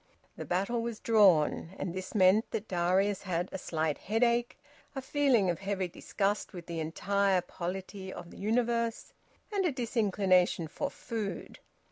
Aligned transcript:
The 0.35 0.45
battle 0.45 0.81
was 0.81 0.99
drawn, 0.99 1.75
and 1.77 1.93
this 1.93 2.15
meant 2.15 2.49
that 2.49 2.67
Darius 2.67 3.21
had 3.21 3.49
a 3.51 3.59
slight 3.59 3.99
headache, 3.99 4.57
a 4.95 4.99
feeling 5.03 5.47
of 5.51 5.59
heavy 5.59 5.87
disgust 5.87 6.53
with 6.53 6.65
the 6.65 6.79
entire 6.79 7.41
polity 7.41 8.11
of 8.11 8.31
the 8.31 8.37
universe, 8.39 9.13
and 9.53 9.63
a 9.63 9.71
disinclination 9.71 10.67
for 10.67 10.89
food. 10.89 11.59